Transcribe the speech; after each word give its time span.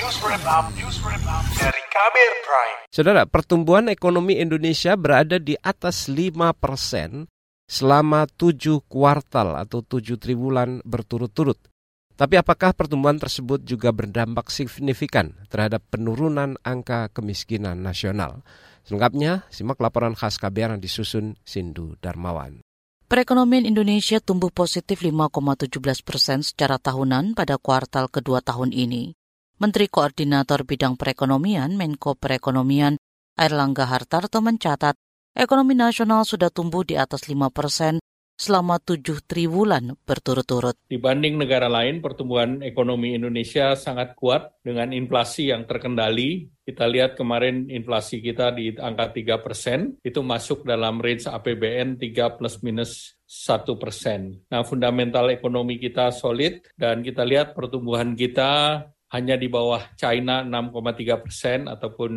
News 0.00 0.16
Wrap 0.24 0.44
Up, 0.48 0.66
News 0.80 0.96
Wrap 1.04 1.20
Up 1.28 1.44
dari 1.60 1.82
Kabir 1.92 2.30
Prime. 2.40 2.88
Saudara, 2.88 3.28
pertumbuhan 3.28 3.84
ekonomi 3.92 4.40
Indonesia 4.40 4.96
berada 4.96 5.36
di 5.36 5.52
atas 5.60 6.08
5 6.08 6.56
persen 6.56 7.28
selama 7.68 8.24
tujuh 8.24 8.80
kuartal 8.88 9.60
atau 9.60 9.84
tujuh 9.84 10.16
triwulan 10.16 10.80
berturut-turut. 10.88 11.60
Tapi 12.16 12.40
apakah 12.40 12.72
pertumbuhan 12.72 13.20
tersebut 13.20 13.60
juga 13.60 13.92
berdampak 13.92 14.48
signifikan 14.48 15.36
terhadap 15.52 15.84
penurunan 15.92 16.56
angka 16.64 17.12
kemiskinan 17.12 17.84
nasional? 17.84 18.40
Selengkapnya, 18.88 19.44
simak 19.52 19.84
laporan 19.84 20.16
khas 20.16 20.40
KBR 20.40 20.80
yang 20.80 20.80
disusun 20.80 21.36
Sindu 21.44 22.00
Darmawan. 22.00 22.64
Perekonomian 23.04 23.68
Indonesia 23.68 24.16
tumbuh 24.16 24.48
positif 24.48 25.04
5,17 25.04 25.76
persen 26.00 26.40
secara 26.40 26.80
tahunan 26.80 27.36
pada 27.36 27.60
kuartal 27.60 28.08
kedua 28.08 28.40
tahun 28.40 28.72
ini. 28.72 29.19
Menteri 29.60 29.92
Koordinator 29.92 30.64
Bidang 30.64 30.96
Perekonomian 30.96 31.76
Menko 31.76 32.16
Perekonomian 32.16 32.96
Airlangga 33.36 33.92
Hartarto 33.92 34.40
mencatat 34.40 34.96
ekonomi 35.36 35.76
nasional 35.76 36.24
sudah 36.24 36.48
tumbuh 36.48 36.80
di 36.80 36.96
atas 36.96 37.28
5 37.28 37.52
persen 37.52 38.00
selama 38.40 38.80
tujuh 38.80 39.20
triwulan 39.28 40.00
berturut-turut. 40.08 40.80
Dibanding 40.88 41.36
negara 41.36 41.68
lain, 41.68 42.00
pertumbuhan 42.00 42.64
ekonomi 42.64 43.12
Indonesia 43.12 43.76
sangat 43.76 44.16
kuat 44.16 44.48
dengan 44.64 44.96
inflasi 44.96 45.52
yang 45.52 45.68
terkendali. 45.68 46.48
Kita 46.64 46.88
lihat 46.88 47.20
kemarin 47.20 47.68
inflasi 47.68 48.24
kita 48.24 48.56
di 48.56 48.72
angka 48.80 49.12
3 49.12 49.44
persen, 49.44 50.00
itu 50.00 50.24
masuk 50.24 50.64
dalam 50.64 51.04
range 51.04 51.28
APBN 51.28 52.00
3 52.00 52.40
plus 52.40 52.64
minus 52.64 53.12
1 53.28 53.76
persen. 53.76 54.40
Nah, 54.48 54.64
fundamental 54.64 55.28
ekonomi 55.28 55.76
kita 55.76 56.08
solid 56.08 56.64
dan 56.80 57.04
kita 57.04 57.28
lihat 57.28 57.52
pertumbuhan 57.52 58.16
kita 58.16 58.88
hanya 59.10 59.34
di 59.34 59.50
bawah 59.50 59.82
China 59.98 60.46
6,3 60.46 61.22
persen 61.22 61.58
ataupun 61.66 62.10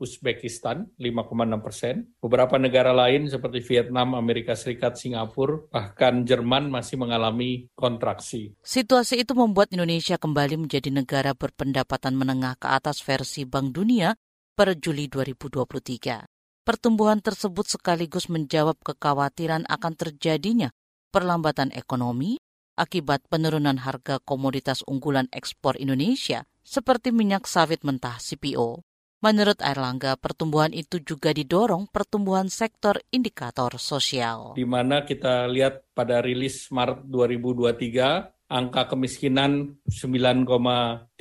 Uzbekistan 0.00 0.88
5,6 0.96 1.64
persen. 1.64 1.94
Beberapa 2.18 2.56
negara 2.56 2.96
lain 2.96 3.28
seperti 3.28 3.60
Vietnam, 3.68 4.16
Amerika 4.16 4.56
Serikat, 4.56 4.96
Singapura, 4.96 5.68
bahkan 5.68 6.24
Jerman 6.24 6.72
masih 6.72 6.96
mengalami 6.96 7.68
kontraksi. 7.76 8.56
Situasi 8.64 9.20
itu 9.20 9.36
membuat 9.36 9.68
Indonesia 9.76 10.16
kembali 10.16 10.56
menjadi 10.56 10.88
negara 10.88 11.36
berpendapatan 11.36 12.16
menengah 12.16 12.56
ke 12.56 12.68
atas 12.72 13.04
versi 13.04 13.44
Bank 13.44 13.76
Dunia 13.76 14.16
per 14.56 14.72
Juli 14.80 15.06
2023. 15.06 16.24
Pertumbuhan 16.64 17.20
tersebut 17.20 17.64
sekaligus 17.64 18.28
menjawab 18.28 18.76
kekhawatiran 18.84 19.64
akan 19.68 19.92
terjadinya 19.96 20.68
perlambatan 21.08 21.72
ekonomi 21.72 22.36
akibat 22.78 23.26
penurunan 23.26 23.82
harga 23.82 24.22
komoditas 24.22 24.86
unggulan 24.86 25.26
ekspor 25.34 25.74
Indonesia 25.74 26.46
seperti 26.62 27.10
minyak 27.10 27.50
sawit 27.50 27.82
mentah 27.82 28.22
CPO. 28.22 28.86
Menurut 29.18 29.58
Airlangga, 29.58 30.14
pertumbuhan 30.14 30.70
itu 30.70 31.02
juga 31.02 31.34
didorong 31.34 31.90
pertumbuhan 31.90 32.46
sektor 32.46 33.02
indikator 33.10 33.74
sosial. 33.82 34.54
Di 34.54 34.62
mana 34.62 35.02
kita 35.02 35.50
lihat 35.50 35.90
pada 35.90 36.22
rilis 36.22 36.70
Maret 36.70 37.02
2023, 37.10 38.46
angka 38.46 38.94
kemiskinan 38.94 39.74
9,36 39.90 41.18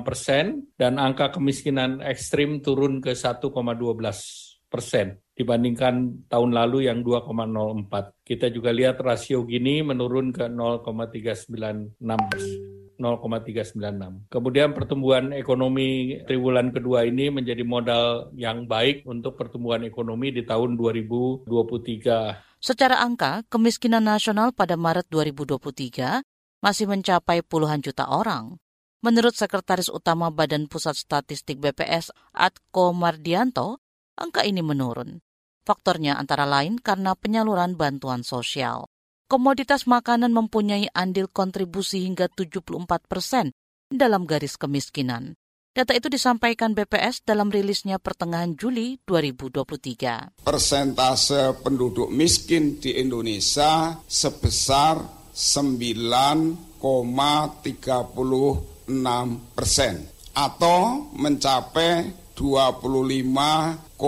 persen 0.00 0.64
dan 0.80 0.96
angka 0.96 1.36
kemiskinan 1.36 2.00
ekstrim 2.00 2.64
turun 2.64 3.04
ke 3.04 3.12
1,12 3.12 3.52
persen 4.72 5.20
dibandingkan 5.40 6.28
tahun 6.28 6.52
lalu 6.52 6.92
yang 6.92 7.00
2,04. 7.00 7.88
Kita 8.20 8.52
juga 8.52 8.76
lihat 8.76 9.00
rasio 9.00 9.48
gini 9.48 9.80
menurun 9.80 10.36
ke 10.36 10.52
0,396 10.52 11.96
0,396. 13.00 14.28
Kemudian 14.28 14.76
pertumbuhan 14.76 15.32
ekonomi 15.32 16.20
triwulan 16.28 16.68
kedua 16.68 17.08
ini 17.08 17.32
menjadi 17.32 17.64
modal 17.64 18.28
yang 18.36 18.68
baik 18.68 19.08
untuk 19.08 19.40
pertumbuhan 19.40 19.88
ekonomi 19.88 20.28
di 20.28 20.44
tahun 20.44 20.76
2023. 20.76 21.48
Secara 22.60 23.00
angka, 23.00 23.48
kemiskinan 23.48 24.04
nasional 24.04 24.52
pada 24.52 24.76
Maret 24.76 25.08
2023 25.08 26.20
masih 26.60 26.84
mencapai 26.92 27.40
puluhan 27.40 27.80
juta 27.80 28.04
orang. 28.04 28.60
Menurut 29.00 29.32
Sekretaris 29.32 29.88
Utama 29.88 30.28
Badan 30.28 30.68
Pusat 30.68 31.00
Statistik 31.00 31.56
BPS, 31.56 32.12
Atko 32.36 32.92
Mardianto, 32.92 33.80
angka 34.12 34.44
ini 34.44 34.60
menurun. 34.60 35.24
Faktornya 35.64 36.16
antara 36.16 36.48
lain 36.48 36.80
karena 36.80 37.12
penyaluran 37.12 37.76
bantuan 37.76 38.24
sosial. 38.24 38.88
Komoditas 39.30 39.86
makanan 39.86 40.34
mempunyai 40.34 40.90
andil 40.90 41.30
kontribusi 41.30 42.02
hingga 42.02 42.26
74 42.26 43.06
persen 43.06 43.54
dalam 43.86 44.26
garis 44.26 44.58
kemiskinan. 44.58 45.38
Data 45.70 45.94
itu 45.94 46.10
disampaikan 46.10 46.74
BPS 46.74 47.22
dalam 47.22 47.46
rilisnya 47.46 48.02
pertengahan 48.02 48.58
Juli 48.58 48.98
2023. 49.06 50.42
Persentase 50.42 51.54
penduduk 51.62 52.10
miskin 52.10 52.82
di 52.82 52.98
Indonesia 52.98 53.94
sebesar 54.10 54.98
9,36 55.30 56.82
persen 59.54 59.94
atau 60.34 61.06
mencapai 61.14 62.18
25,9 62.40 64.00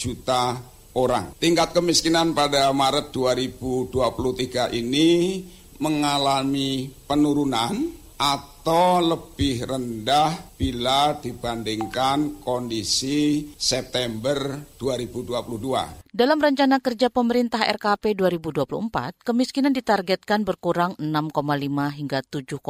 juta 0.00 0.56
orang. 0.96 1.36
Tingkat 1.36 1.76
kemiskinan 1.76 2.32
pada 2.32 2.72
Maret 2.72 3.12
2023 3.12 4.72
ini 4.72 5.44
mengalami 5.76 6.88
penurunan 7.04 8.00
atau 8.16 9.02
lebih 9.02 9.66
rendah 9.66 10.54
bila 10.54 11.18
dibandingkan 11.18 12.38
kondisi 12.38 13.50
September 13.58 14.62
2022. 14.78 16.06
Dalam 16.06 16.38
rencana 16.38 16.78
kerja 16.78 17.10
pemerintah 17.10 17.66
RKP 17.66 18.14
2024, 18.14 19.26
kemiskinan 19.26 19.74
ditargetkan 19.74 20.46
berkurang 20.46 20.94
6,5 21.02 21.98
hingga 21.98 22.22
7,5 22.22 22.62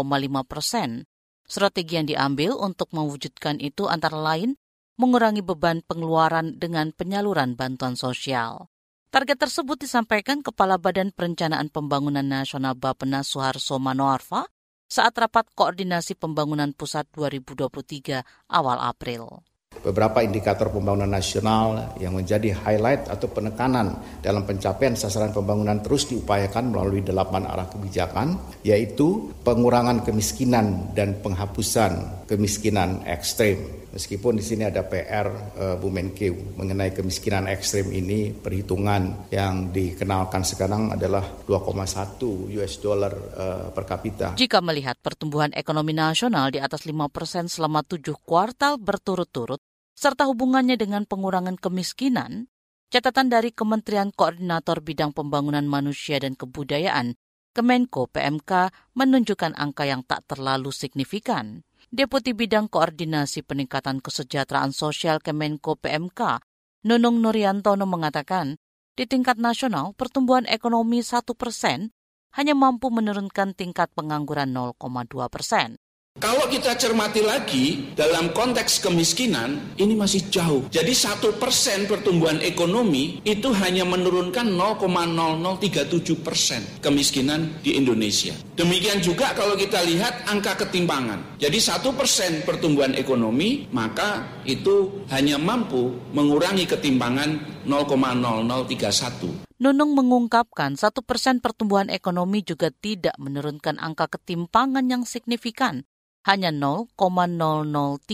persen. 0.49 1.05
Strategi 1.53 2.01
yang 2.01 2.09
diambil 2.09 2.57
untuk 2.57 2.89
mewujudkan 2.97 3.61
itu 3.61 3.85
antara 3.85 4.17
lain 4.17 4.57
mengurangi 4.97 5.45
beban 5.45 5.85
pengeluaran 5.85 6.57
dengan 6.57 6.97
penyaluran 6.97 7.61
bantuan 7.61 7.93
sosial. 7.93 8.73
Target 9.13 9.45
tersebut 9.45 9.77
disampaikan 9.77 10.41
Kepala 10.41 10.81
Badan 10.81 11.13
Perencanaan 11.13 11.69
Pembangunan 11.69 12.25
Nasional 12.25 12.73
Bappenas 12.73 13.29
Suharso 13.29 13.77
Manoarfa 13.77 14.49
saat 14.89 15.13
rapat 15.13 15.53
koordinasi 15.53 16.17
pembangunan 16.17 16.73
pusat 16.73 17.05
2023 17.13 18.25
awal 18.49 18.81
April 18.81 19.45
beberapa 19.83 20.23
indikator 20.23 20.71
pembangunan 20.71 21.11
nasional 21.11 21.97
yang 21.99 22.15
menjadi 22.15 22.55
highlight 22.55 23.11
atau 23.11 23.27
penekanan 23.33 23.99
dalam 24.23 24.47
pencapaian 24.47 24.95
sasaran 24.95 25.35
pembangunan 25.35 25.83
terus 25.83 26.07
diupayakan 26.07 26.71
melalui 26.71 27.03
delapan 27.03 27.49
arah 27.49 27.67
kebijakan, 27.67 28.39
yaitu 28.63 29.35
pengurangan 29.43 30.07
kemiskinan 30.07 30.95
dan 30.95 31.19
penghapusan 31.19 32.25
kemiskinan 32.31 33.03
ekstrem. 33.05 33.83
Meskipun 33.93 34.41
di 34.41 34.45
sini 34.45 34.65
ada 34.65 34.89
PR 34.89 35.29
uh, 35.29 35.77
Bu 35.77 35.93
Menkeu 35.93 36.57
mengenai 36.57 36.97
kemiskinan 36.97 37.45
ekstrem 37.45 37.93
ini, 37.93 38.33
perhitungan 38.33 39.29
yang 39.29 39.69
dikenalkan 39.69 40.49
sekarang 40.49 40.97
adalah 40.97 41.21
2,1 41.45 42.57
US 42.57 42.75
dollar 42.81 43.13
uh, 43.13 43.69
per 43.69 43.85
kapita. 43.85 44.33
Jika 44.33 44.65
melihat 44.65 44.97
pertumbuhan 44.97 45.53
ekonomi 45.53 45.93
nasional 45.93 46.49
di 46.49 46.57
atas 46.57 46.89
5 46.89 46.97
persen 47.13 47.53
selama 47.53 47.85
tujuh 47.85 48.17
kuartal 48.25 48.81
berturut-turut, 48.81 49.61
serta 49.93 50.29
hubungannya 50.29 50.81
dengan 50.81 51.05
pengurangan 51.05 51.61
kemiskinan, 51.61 52.49
catatan 52.93 53.33
dari 53.33 53.53
Kementerian 53.53 54.13
Koordinator 54.13 54.85
Bidang 54.85 55.17
Pembangunan 55.17 55.65
Manusia 55.65 56.21
dan 56.21 56.37
Kebudayaan, 56.37 57.17
Kemenko 57.53 58.09
PMK 58.09 58.73
menunjukkan 58.97 59.53
angka 59.57 59.85
yang 59.85 60.01
tak 60.09 60.25
terlalu 60.25 60.73
signifikan. 60.73 61.65
Deputi 61.93 62.33
Bidang 62.33 62.73
Koordinasi 62.73 63.45
Peningkatan 63.45 64.01
Kesejahteraan 64.01 64.73
Sosial 64.73 65.21
Kemenko 65.21 65.77
PMK, 65.77 66.41
Nunung 66.89 67.21
Nuryantono 67.21 67.85
mengatakan, 67.85 68.57
di 68.97 69.05
tingkat 69.05 69.37
nasional 69.37 69.93
pertumbuhan 69.97 70.49
ekonomi 70.49 71.01
1 71.05 71.25
persen 71.37 71.93
hanya 72.33 72.57
mampu 72.57 72.89
menurunkan 72.89 73.53
tingkat 73.53 73.93
pengangguran 73.93 74.53
0,2 74.57 75.29
persen. 75.29 75.77
Kalau 76.23 76.47
kita 76.47 76.79
cermati 76.79 77.19
lagi 77.19 77.91
dalam 77.99 78.31
konteks 78.31 78.79
kemiskinan 78.79 79.75
ini 79.75 79.99
masih 79.99 80.31
jauh. 80.31 80.63
Jadi 80.71 80.95
satu 80.95 81.35
persen 81.35 81.91
pertumbuhan 81.91 82.39
ekonomi 82.39 83.19
itu 83.27 83.51
hanya 83.51 83.83
menurunkan 83.83 84.47
0,0037 84.55 86.23
persen 86.23 86.63
kemiskinan 86.79 87.59
di 87.67 87.75
Indonesia. 87.75 88.39
Demikian 88.55 89.03
juga 89.03 89.35
kalau 89.35 89.59
kita 89.59 89.83
lihat 89.83 90.31
angka 90.31 90.63
ketimpangan. 90.63 91.43
Jadi 91.43 91.59
satu 91.59 91.91
persen 91.91 92.47
pertumbuhan 92.47 92.95
ekonomi 92.95 93.67
maka 93.75 94.23
itu 94.47 95.03
hanya 95.11 95.43
mampu 95.43 95.91
mengurangi 96.15 96.71
ketimpangan 96.71 97.67
0,0031. 97.67 99.43
Nunung 99.59 99.99
mengungkapkan 99.99 100.79
satu 100.79 101.03
persen 101.03 101.43
pertumbuhan 101.43 101.91
ekonomi 101.91 102.47
juga 102.47 102.71
tidak 102.71 103.19
menurunkan 103.19 103.83
angka 103.83 104.07
ketimpangan 104.07 104.87
yang 104.87 105.03
signifikan 105.03 105.83
hanya 106.27 106.51
0,0031 106.55 108.07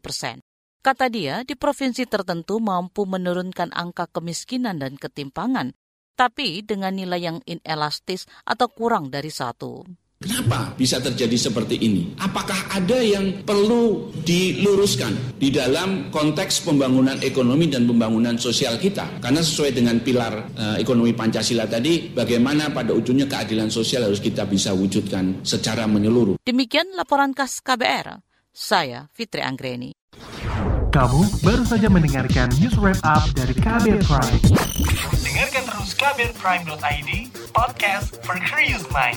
persen. 0.00 0.40
Kata 0.80 1.12
dia, 1.12 1.44
di 1.44 1.60
provinsi 1.60 2.08
tertentu 2.08 2.56
mampu 2.56 3.04
menurunkan 3.04 3.68
angka 3.76 4.08
kemiskinan 4.08 4.80
dan 4.80 4.96
ketimpangan, 4.96 5.76
tapi 6.16 6.64
dengan 6.64 6.96
nilai 6.96 7.20
yang 7.20 7.38
inelastis 7.44 8.24
atau 8.48 8.68
kurang 8.72 9.12
dari 9.12 9.28
satu. 9.28 9.84
Kenapa 10.20 10.76
bisa 10.76 11.00
terjadi 11.00 11.32
seperti 11.48 11.80
ini? 11.80 12.12
Apakah 12.20 12.76
ada 12.76 13.00
yang 13.00 13.40
perlu 13.40 14.12
diluruskan 14.20 15.16
di 15.40 15.48
dalam 15.48 16.12
konteks 16.12 16.60
pembangunan 16.68 17.16
ekonomi 17.24 17.72
dan 17.72 17.88
pembangunan 17.88 18.36
sosial 18.36 18.76
kita? 18.76 19.16
Karena 19.16 19.40
sesuai 19.40 19.72
dengan 19.72 19.96
pilar 20.04 20.44
uh, 20.52 20.76
ekonomi 20.76 21.16
Pancasila 21.16 21.64
tadi, 21.64 22.12
bagaimana 22.12 22.68
pada 22.68 22.92
ujungnya 22.92 23.24
keadilan 23.32 23.72
sosial 23.72 24.12
harus 24.12 24.20
kita 24.20 24.44
bisa 24.44 24.76
wujudkan 24.76 25.40
secara 25.40 25.88
menyeluruh. 25.88 26.36
Demikian 26.44 26.92
laporan 27.00 27.32
khas 27.32 27.64
KBR. 27.64 28.20
Saya 28.52 29.08
Fitri 29.16 29.40
Anggreni. 29.40 29.96
Kamu 30.92 31.40
baru 31.40 31.64
saja 31.64 31.88
mendengarkan 31.88 32.52
news 32.60 32.76
wrap 32.76 33.00
up 33.08 33.24
dari 33.32 33.56
KBR 33.56 34.04
Prime. 34.04 34.40
Dengarkan 35.24 35.64
terus 35.64 35.96
kbrprime.id, 35.96 37.10
podcast 37.56 38.20
for 38.20 38.36
curious 38.44 38.84
mind. 38.92 39.16